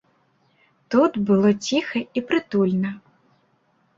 Тут 0.93 1.19
было 1.27 1.51
ціха 1.73 2.01
і 2.21 2.25
прытульна. 2.31 2.91